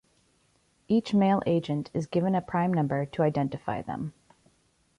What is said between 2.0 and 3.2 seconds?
given a prime number